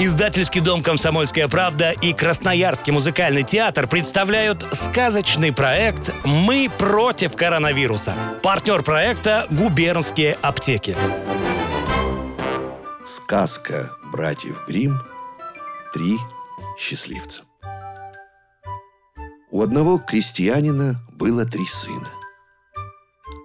Издательский 0.00 0.60
дом 0.60 0.80
«Комсомольская 0.80 1.48
правда» 1.48 1.90
и 1.90 2.12
Красноярский 2.12 2.92
музыкальный 2.92 3.42
театр 3.42 3.88
представляют 3.88 4.64
сказочный 4.70 5.52
проект 5.52 6.14
«Мы 6.24 6.70
против 6.78 7.34
коронавируса». 7.34 8.14
Партнер 8.40 8.84
проекта 8.84 9.48
«Губернские 9.50 10.34
аптеки». 10.40 10.96
Сказка 13.04 13.90
братьев 14.12 14.62
Грим 14.68 15.02
«Три 15.92 16.16
счастливца». 16.78 17.42
У 19.50 19.62
одного 19.62 19.98
крестьянина 19.98 21.00
было 21.10 21.44
три 21.44 21.66
сына. 21.66 22.06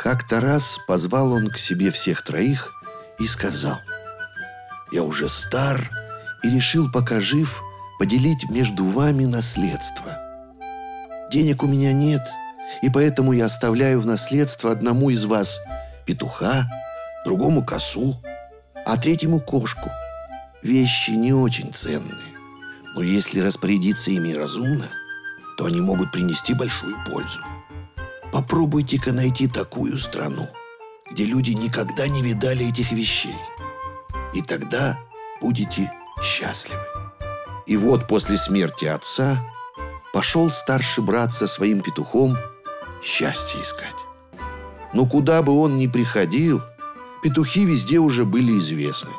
Как-то 0.00 0.40
раз 0.40 0.80
позвал 0.88 1.32
он 1.32 1.48
к 1.48 1.58
себе 1.58 1.92
всех 1.92 2.22
троих 2.22 2.72
и 3.20 3.28
сказал, 3.28 3.78
«Я 4.90 5.04
уже 5.04 5.28
стар 5.28 5.99
и 6.42 6.50
решил, 6.50 6.90
пока 6.90 7.20
жив, 7.20 7.62
поделить 7.98 8.48
между 8.50 8.84
вами 8.84 9.24
наследство. 9.24 10.18
Денег 11.30 11.62
у 11.62 11.66
меня 11.66 11.92
нет, 11.92 12.22
и 12.82 12.90
поэтому 12.90 13.32
я 13.32 13.46
оставляю 13.46 14.00
в 14.00 14.06
наследство 14.06 14.72
одному 14.72 15.10
из 15.10 15.24
вас 15.24 15.58
петуха, 16.06 16.68
другому 17.24 17.62
косу, 17.62 18.16
а 18.86 18.96
третьему 18.96 19.40
кошку. 19.40 19.90
Вещи 20.62 21.12
не 21.12 21.32
очень 21.32 21.72
ценные, 21.72 22.34
но 22.94 23.02
если 23.02 23.40
распорядиться 23.40 24.10
ими 24.10 24.32
разумно, 24.32 24.88
то 25.56 25.66
они 25.66 25.80
могут 25.80 26.12
принести 26.12 26.54
большую 26.54 26.96
пользу. 27.04 27.40
Попробуйте-ка 28.32 29.12
найти 29.12 29.46
такую 29.46 29.96
страну, 29.96 30.48
где 31.10 31.24
люди 31.24 31.50
никогда 31.50 32.08
не 32.08 32.22
видали 32.22 32.68
этих 32.68 32.92
вещей. 32.92 33.36
И 34.32 34.42
тогда 34.42 34.98
будете 35.40 35.90
счастливы. 36.20 36.82
И 37.66 37.76
вот 37.76 38.06
после 38.08 38.36
смерти 38.36 38.86
отца 38.86 39.38
пошел 40.12 40.50
старший 40.50 41.04
брат 41.04 41.32
со 41.32 41.46
своим 41.46 41.80
петухом 41.80 42.36
счастье 43.02 43.62
искать. 43.62 43.94
Но 44.92 45.06
куда 45.06 45.42
бы 45.42 45.56
он 45.58 45.76
ни 45.76 45.86
приходил, 45.86 46.60
петухи 47.22 47.64
везде 47.64 47.98
уже 47.98 48.24
были 48.24 48.58
известны. 48.58 49.12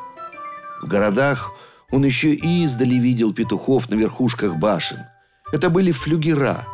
В 0.82 0.88
городах 0.88 1.52
он 1.90 2.04
еще 2.04 2.34
и 2.34 2.64
издали 2.64 2.94
видел 2.94 3.32
петухов 3.32 3.88
на 3.90 3.94
верхушках 3.94 4.56
башен. 4.56 4.98
Это 5.52 5.70
были 5.70 5.92
флюгера. 5.92 6.66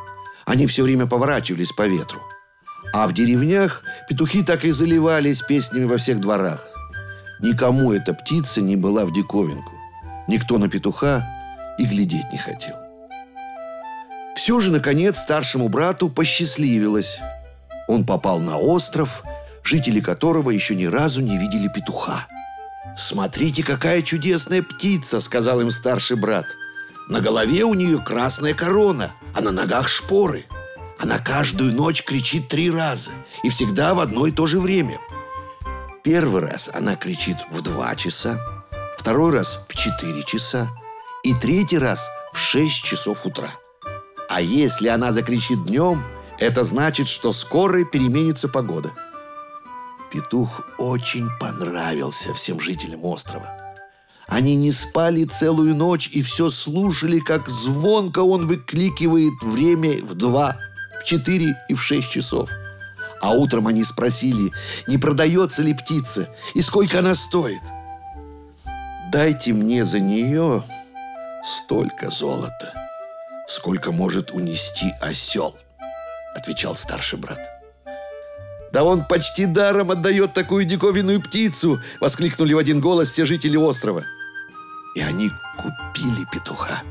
Они 0.47 0.67
все 0.67 0.83
время 0.83 1.07
поворачивались 1.07 1.73
по 1.73 1.87
ветру. 1.87 2.21
А 2.93 3.07
в 3.07 3.13
деревнях 3.13 3.83
петухи 4.09 4.43
так 4.43 4.65
и 4.65 4.71
заливались 4.71 5.43
песнями 5.43 5.85
во 5.85 5.97
всех 5.99 6.21
дворах. 6.21 6.65
Никому 7.41 7.93
эта 7.93 8.15
птица 8.15 8.61
не 8.61 8.77
была 8.77 9.05
в 9.05 9.13
диковинку. 9.13 9.78
Никто 10.29 10.59
на 10.59 10.69
петуха 10.69 11.27
и 11.79 11.85
глядеть 11.85 12.31
не 12.31 12.39
хотел. 12.39 12.77
Все 14.37 14.61
же, 14.61 14.71
наконец, 14.71 15.19
старшему 15.19 15.69
брату 15.69 16.11
посчастливилось. 16.11 17.19
Он 17.89 18.05
попал 18.05 18.39
на 18.39 18.59
остров, 18.59 19.23
жители 19.65 20.01
которого 20.01 20.51
еще 20.51 20.75
ни 20.75 20.85
разу 20.85 21.23
не 21.23 21.39
видели 21.39 21.69
петуха. 21.69 22.27
«Смотрите, 22.97 23.63
какая 23.63 24.03
чудесная 24.03 24.63
птица!»— 24.63 25.21
сказал 25.21 25.61
им 25.61 25.71
старший 25.71 26.17
брат. 26.17 26.47
«На 27.09 27.21
голове 27.21 27.65
у 27.65 27.75
нее 27.75 27.99
красная 27.99 28.55
корона, 28.55 29.13
а 29.35 29.41
на 29.41 29.51
ногах 29.51 29.89
шпоры. 29.89 30.47
Она 30.99 31.19
каждую 31.19 31.73
ночь 31.73 32.03
кричит 32.03 32.49
три 32.49 32.71
раза 32.71 33.11
и 33.43 33.49
всегда 33.51 33.95
в 33.95 34.01
одно 34.01 34.27
и 34.27 34.33
то 34.33 34.47
же 34.47 34.59
время. 34.59 34.99
Первый 36.03 36.43
раз 36.43 36.71
она 36.73 36.97
кричит 36.97 37.37
в 37.51 37.63
два 37.63 37.95
часа, 37.95 38.39
второй 38.99 39.33
раз 39.33 39.61
в 39.69 39.75
4 39.75 40.23
часа 40.25 40.69
и 41.23 41.33
третий 41.33 41.79
раз 41.79 42.07
в 42.33 42.37
6 42.37 42.85
часов 42.85 43.25
утра. 43.25 43.53
А 44.29 44.43
если 44.43 44.89
она 44.89 45.13
закричит 45.13 45.65
днем, 45.65 46.03
это 46.39 46.65
значит, 46.65 47.09
что 47.09 47.33
скоро 47.33 47.85
переменится 47.85 48.49
погода. 48.49 48.93
Петух 50.13 50.63
очень 50.79 51.29
понравился 51.39 52.35
всем 52.35 52.61
жителям 52.61 53.05
острова. 53.05 53.47
Они 54.27 54.57
не 54.57 54.73
спали 54.73 55.25
целую 55.25 55.75
ночь 55.75 56.11
и 56.13 56.21
все 56.21 56.51
слушали, 56.51 57.19
как 57.21 57.49
звонко 57.49 58.19
он 58.19 58.47
выкликивает 58.47 59.43
время 59.43 60.05
в 60.05 60.15
два, 60.15 60.57
в 61.01 61.05
четыре 61.05 61.57
и 61.69 61.75
в 61.75 61.81
шесть 61.81 62.11
часов. 62.11 62.51
А 63.23 63.31
утром 63.31 63.69
они 63.69 63.85
спросили, 63.85 64.53
не 64.87 64.99
продается 64.99 65.63
ли 65.63 65.73
птица 65.73 66.35
и 66.55 66.63
сколько 66.63 66.99
она 66.99 67.15
стоит– 67.15 67.63
Дайте 69.11 69.55
мне 69.55 69.87
за 69.87 70.01
нее 70.01 70.63
столько 71.43 72.11
золота, 72.11 72.75
сколько 73.47 73.91
может 73.91 74.33
унести 74.33 74.93
осел, 75.01 75.57
отвечал 76.35 76.75
старший 76.75 77.19
брат. 77.19 77.39
Да 78.71 78.85
он 78.85 79.07
почти 79.07 79.47
даром 79.47 79.91
отдает 79.91 80.35
такую 80.35 80.67
диковинную 80.67 81.23
птицу, 81.23 81.81
воскликнули 82.01 82.53
в 82.53 82.59
один 82.59 82.83
голос 82.83 83.11
все 83.11 83.25
жители 83.25 83.57
острова. 83.57 84.05
И 84.95 85.01
они 85.01 85.31
купили 85.57 86.27
петуха. 86.31 86.83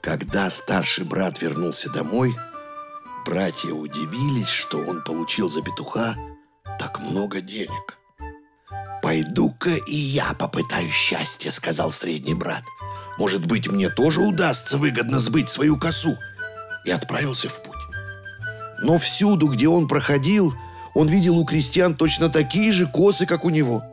Когда 0.00 0.48
старший 0.48 1.04
брат 1.04 1.42
вернулся 1.42 1.90
домой, 1.90 2.34
братья 3.26 3.72
удивились, 3.72 4.48
что 4.48 4.78
он 4.78 5.04
получил 5.04 5.50
за 5.50 5.60
петуха 5.60 6.16
так 6.78 6.98
много 7.00 7.42
денег– 7.42 7.98
«Пойду-ка 9.04 9.74
и 9.86 9.94
я 9.94 10.32
попытаюсь 10.32 10.94
счастья»,— 10.94 11.50
сказал 11.52 11.92
средний 11.92 12.32
брат. 12.32 12.62
«Может 13.18 13.44
быть, 13.44 13.70
мне 13.70 13.90
тоже 13.90 14.22
удастся 14.22 14.78
выгодно 14.78 15.18
сбыть 15.18 15.50
свою 15.50 15.76
косу». 15.76 16.16
И 16.86 16.90
отправился 16.90 17.50
в 17.50 17.62
путь. 17.62 17.76
Но 18.80 18.96
всюду, 18.96 19.48
где 19.48 19.68
он 19.68 19.88
проходил, 19.88 20.54
он 20.94 21.08
видел 21.08 21.36
у 21.36 21.44
крестьян 21.44 21.94
точно 21.94 22.30
такие 22.30 22.72
же 22.72 22.86
косы, 22.86 23.26
как 23.26 23.44
у 23.44 23.50
него. 23.50 23.84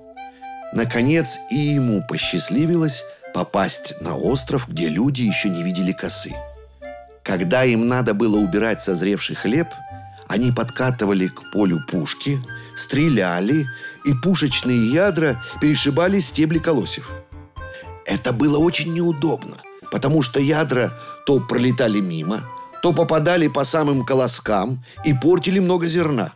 Наконец 0.71 1.39
и 1.49 1.57
ему 1.57 2.01
посчастливилось 2.07 3.03
попасть 3.33 3.93
на 3.99 4.15
остров, 4.15 4.69
где 4.69 4.87
люди 4.87 5.23
еще 5.23 5.49
не 5.49 5.61
видели 5.61 5.91
косы. 5.91 6.31
Когда 7.21 7.65
им 7.65 7.89
надо 7.89 8.13
было 8.13 8.37
убирать 8.37 8.79
созревший 8.79 9.35
хлеб– 9.35 9.67
они 10.31 10.53
подкатывали 10.53 11.27
к 11.27 11.51
полю 11.51 11.81
пушки, 11.85 12.39
стреляли, 12.75 13.67
и 14.05 14.13
пушечные 14.13 14.91
ядра 14.91 15.43
перешибали 15.59 16.19
стебли 16.19 16.59
колосьев. 16.59 17.09
Это 18.05 18.33
было 18.33 18.57
очень 18.57 18.93
неудобно, 18.93 19.57
потому 19.91 20.21
что 20.21 20.39
ядра 20.39 20.97
то 21.25 21.39
пролетали 21.39 21.99
мимо, 21.99 22.41
то 22.81 22.93
попадали 22.93 23.47
по 23.47 23.63
самым 23.63 24.05
колоскам 24.05 24.83
и 25.05 25.13
портили 25.13 25.59
много 25.59 25.85
зерна. 25.85 26.33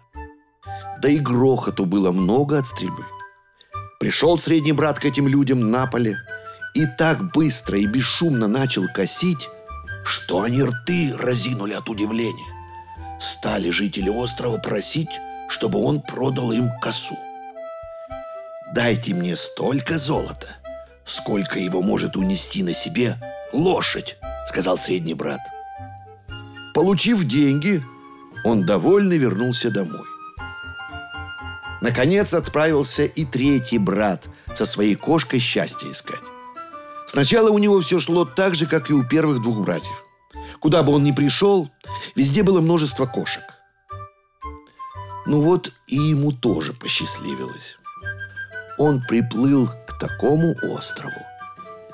Да 1.02 1.10
и 1.10 1.18
грохоту 1.18 1.86
было 1.86 2.12
много 2.12 2.60
от 2.60 2.68
стрельбы. 2.68 3.06
Пришел 4.00 4.38
средний 4.38 4.74
брат 4.74 5.00
к 5.00 5.06
этим 5.06 5.28
людям 5.28 5.72
на 5.72 5.88
поле 5.88 6.18
и 6.76 6.86
так 6.98 7.32
быстро 7.32 7.78
и 7.80 7.86
бесшумно 7.86 8.48
начал 8.48 8.84
косить, 8.94 9.50
что 10.04 10.42
они 10.42 10.62
рты 10.64 11.16
разинули 11.18 11.74
от 11.74 11.90
удивления 11.90 12.56
стали 13.20 13.70
жители 13.70 14.10
острова 14.10 14.58
просить, 14.58 15.20
чтобы 15.50 15.80
он 15.84 16.02
продал 16.02 16.52
им 16.52 16.70
косу. 16.82 17.18
«Дайте 18.74 19.14
мне 19.14 19.36
столько 19.36 19.98
золота, 19.98 20.48
сколько 21.04 21.60
его 21.60 21.82
может 21.82 22.18
унести 22.18 22.64
на 22.64 22.74
себе 22.74 23.18
лошадь»,— 23.54 24.18
сказал 24.48 24.78
средний 24.78 25.14
брат. 25.14 25.40
Получив 26.74 27.24
деньги, 27.24 27.82
он 28.44 28.66
довольно 28.66 29.14
вернулся 29.14 29.72
домой. 29.72 30.06
Наконец 31.82 32.34
отправился 32.34 33.06
и 33.06 33.26
третий 33.26 33.78
брат 33.78 34.28
со 34.54 34.66
своей 34.66 34.96
кошкой 34.96 35.40
счастья 35.40 35.90
искать. 35.92 36.24
Сначала 37.08 37.50
у 37.50 37.60
него 37.60 37.80
все 37.82 38.00
шло 38.00 38.26
так 38.26 38.56
же, 38.56 38.66
как 38.66 38.90
и 38.90 38.94
у 38.94 39.04
первых 39.04 39.42
двух 39.42 39.60
братьев. 39.60 40.04
Куда 40.60 40.84
бы 40.84 40.94
он 40.94 41.04
ни 41.04 41.12
пришел, 41.12 41.70
везде 42.16 42.44
было 42.44 42.60
множество 42.60 43.06
кошек. 43.06 43.44
Ну 45.26 45.42
вот 45.42 45.72
и 45.88 45.96
ему 45.96 46.32
тоже 46.32 46.74
посчастливилось. 46.74 47.78
Он 48.78 49.02
приплыл 49.02 49.68
к 49.88 49.98
такому 50.00 50.56
острову, 50.64 51.20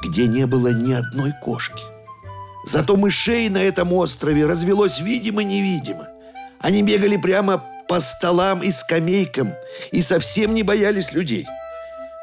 где 0.02 0.28
не 0.28 0.46
было 0.46 0.70
ни 0.70 0.94
одной 0.94 1.32
кошки. 1.42 1.84
Зато 2.66 2.96
мышей 2.96 3.50
на 3.50 3.60
этом 3.60 3.94
острове 3.94 4.46
развелось 4.46 5.00
видимо-невидимо. 5.00 6.08
Они 6.60 6.84
бегали 6.84 7.18
прямо 7.18 7.64
по 7.88 8.00
столам 8.02 8.62
и 8.62 8.72
скамейкам 8.72 9.54
и 9.92 10.02
совсем 10.02 10.54
не 10.54 10.64
боялись 10.64 11.14
людей. 11.14 11.48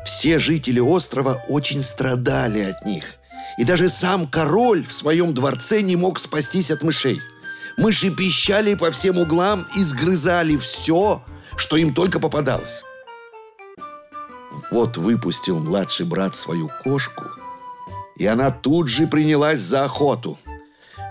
Все 0.05 0.39
жители 0.39 0.81
острова 0.81 1.43
очень 1.49 1.83
страдали 1.83 2.61
от 2.61 2.87
них. 2.87 3.05
И 3.59 3.65
даже 3.65 3.89
сам 3.89 4.29
король 4.29 4.87
в 4.87 4.93
своем 4.93 5.35
дворце 5.35 5.83
не 5.83 5.97
мог 5.97 6.19
спастись 6.19 6.71
от 6.71 6.83
мышей. 6.83 7.21
Мыши 7.79 8.11
пищали 8.11 8.75
по 8.75 8.91
всем 8.91 9.19
углам 9.19 9.65
и 9.77 9.85
сгрызали 9.85 10.57
все, 10.57 11.23
что 11.57 11.77
им 11.77 11.95
только 11.95 12.19
попадалось. 12.19 12.83
Вот 14.73 14.97
выпустил 14.97 15.61
младший 15.61 16.05
брат 16.05 16.35
свою 16.35 16.73
кошку, 16.83 17.25
и 18.17 18.27
она 18.27 18.51
тут 18.51 18.89
же 18.89 19.07
принялась 19.07 19.61
за 19.61 19.85
охоту. 19.85 20.37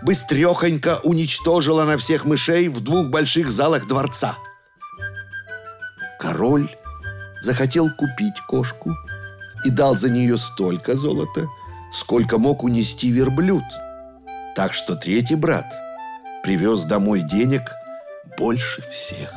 Быстрехонько 0.04 1.00
уничтожила 1.04 1.86
на 1.86 1.98
всех 1.98 2.26
мышей 2.26 2.68
в 2.68 2.82
двух 2.82 3.08
больших 3.08 3.50
залах 3.50 3.88
дворца. 3.88 4.38
Король 6.20 6.70
захотел 7.42 7.90
купить 7.90 8.42
кошку 8.46 8.94
и 9.64 9.70
дал 9.70 9.96
за 9.96 10.10
нее 10.10 10.38
столько 10.38 10.98
золота, 10.98 11.48
сколько 11.94 12.38
мог 12.38 12.64
унести 12.64 13.10
верблюд. 13.10 13.64
Так 14.54 14.74
что 14.74 14.96
третий 14.96 15.36
брат 15.36 15.87
привез 16.48 16.86
домой 16.86 17.24
денег 17.24 17.76
больше 18.38 18.82
всех. 18.90 19.34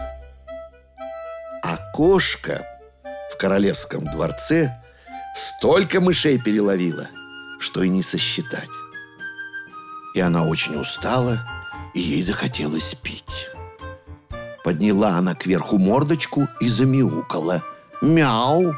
А 1.61 1.77
кошка 1.93 2.65
в 3.33 3.37
королевском 3.37 4.05
дворце 4.05 4.77
столько 5.35 6.01
мышей 6.01 6.39
переловила, 6.39 7.09
что 7.59 7.83
и 7.83 7.89
не 7.89 8.05
сосчитать. 8.05 8.69
И 10.15 10.21
она 10.21 10.45
очень 10.45 10.79
устала, 10.79 11.41
и 11.95 12.01
ей 12.01 12.23
захотелось 12.23 12.95
пить. 12.95 13.49
Подняла 14.63 15.17
она 15.17 15.35
кверху 15.35 15.79
мордочку 15.79 16.47
и 16.61 16.69
замяукала. 16.69 17.65
«Мяу! 18.01 18.73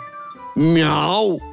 Мяу!» 0.56 1.51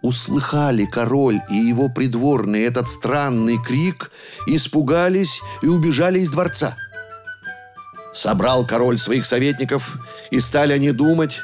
Услыхали 0.00 0.84
король 0.84 1.40
и 1.50 1.56
его 1.56 1.88
придворные 1.88 2.66
этот 2.66 2.88
странный 2.88 3.60
крик, 3.60 4.12
испугались 4.46 5.40
и 5.60 5.66
убежали 5.66 6.20
из 6.20 6.30
дворца. 6.30 6.76
Собрал 8.14 8.64
король 8.64 8.98
своих 8.98 9.26
советников, 9.26 9.98
и 10.30 10.38
стали 10.40 10.72
они 10.72 10.92
думать, 10.92 11.40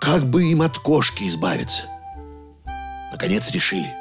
как 0.00 0.24
бы 0.24 0.44
им 0.44 0.62
от 0.62 0.78
кошки 0.78 1.24
избавиться. 1.24 1.82
Наконец 3.10 3.50
решили, 3.50 3.92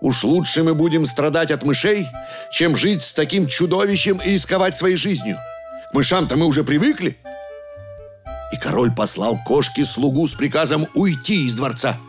уж 0.00 0.24
лучше 0.24 0.62
мы 0.62 0.74
будем 0.74 1.04
страдать 1.04 1.50
от 1.50 1.62
мышей, 1.62 2.06
чем 2.50 2.74
жить 2.74 3.02
с 3.02 3.12
таким 3.12 3.46
чудовищем 3.46 4.18
и 4.24 4.32
рисковать 4.32 4.78
своей 4.78 4.96
жизнью. 4.96 5.36
К 5.90 5.94
мышам-то 5.94 6.36
мы 6.36 6.46
уже 6.46 6.64
привыкли. 6.64 7.18
И 8.52 8.56
король 8.56 8.94
послал 8.94 9.38
кошке 9.44 9.84
слугу 9.84 10.26
с 10.26 10.32
приказом 10.32 10.86
уйти 10.94 11.44
из 11.44 11.54
дворца– 11.54 11.98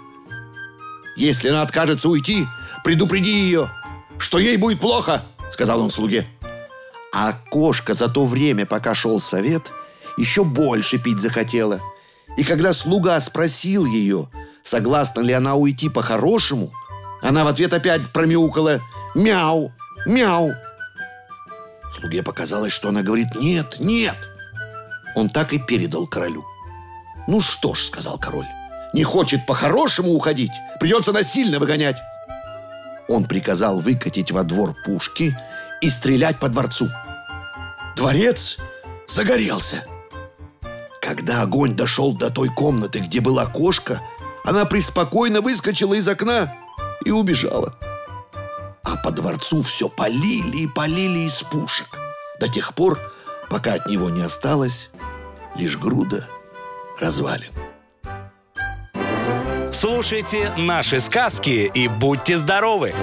если 1.17 1.49
она 1.49 1.63
откажется 1.63 2.09
уйти, 2.09 2.47
предупреди 2.83 3.31
ее, 3.31 3.69
что 4.17 4.39
ей 4.39 4.57
будет 4.57 4.79
плохо, 4.79 5.23
сказал 5.51 5.81
он 5.81 5.89
слуге. 5.89 6.27
А 7.13 7.33
кошка 7.49 7.93
за 7.93 8.07
то 8.07 8.25
время, 8.25 8.65
пока 8.65 8.93
шел 8.93 9.19
совет, 9.19 9.73
еще 10.17 10.43
больше 10.43 10.99
пить 10.99 11.19
захотела. 11.19 11.81
И 12.37 12.43
когда 12.43 12.73
слуга 12.73 13.19
спросил 13.19 13.85
ее, 13.85 14.29
согласна 14.61 15.21
ли 15.21 15.33
она 15.33 15.55
уйти 15.55 15.89
по-хорошему, 15.89 16.71
она 17.21 17.43
в 17.43 17.47
ответ 17.47 17.73
опять 17.73 18.11
промяукала 18.13 18.81
«Мяу! 19.15 19.71
Мяу!». 20.05 20.51
Слуге 21.91 22.21
показалось, 22.21 22.73
что 22.73 22.89
она 22.89 23.01
говорит 23.01 23.27
«Нет! 23.39 23.77
Нет!». 23.79 24.15
Он 25.15 25.29
так 25.29 25.53
и 25.53 25.57
передал 25.57 26.05
королю. 26.05 26.45
«Ну 27.27 27.41
что 27.41 27.73
ж»,— 27.73 27.85
сказал 27.87 28.19
король, 28.19 28.45
не 28.97 29.03
хочет 29.03 29.45
по-хорошему 29.45 30.11
уходить, 30.13 30.51
придется 30.79 31.11
насильно 31.11 31.59
выгонять. 31.59 31.97
Он 33.07 33.25
приказал 33.25 33.79
выкатить 33.79 34.31
во 34.31 34.43
двор 34.43 34.75
пушки 34.85 35.37
и 35.81 35.89
стрелять 35.91 36.39
по 36.39 36.49
дворцу. 36.49 36.89
Дворец 37.95 38.57
загорелся. 39.07 39.83
Когда 40.99 41.43
огонь 41.43 41.75
дошел 41.75 42.11
до 42.11 42.31
той 42.31 42.49
комнаты, 42.49 42.99
где 42.99 43.21
была 43.21 43.45
кошка, 43.45 44.01
она 44.43 44.65
преспокойно 44.65 45.41
выскочила 45.41 45.93
из 45.93 46.07
окна 46.07 46.55
и 47.05 47.11
убежала. 47.11 47.75
А 48.83 48.95
по 48.95 49.11
дворцу 49.11 49.61
все 49.61 49.89
полили 49.89 50.63
и 50.63 50.67
полили 50.67 51.19
из 51.19 51.43
пушек 51.43 51.99
до 52.39 52.47
тех 52.47 52.73
пор, 52.73 52.99
пока 53.47 53.75
от 53.75 53.87
него 53.87 54.09
не 54.09 54.23
осталось 54.23 54.89
лишь 55.55 55.77
груда 55.77 56.27
развалин. 56.99 57.53
Слушайте 59.79 60.51
наши 60.57 60.99
сказки 60.99 61.69
и 61.71 61.87
будьте 61.87 62.39
здоровы! 62.39 62.95